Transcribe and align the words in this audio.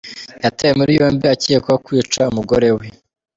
Yatawe 0.43 0.73
muri 0.79 0.91
yombi 0.99 1.25
akekwaho 1.33 1.79
kwica 1.85 2.21
umugore 2.31 2.69
we 2.77 2.85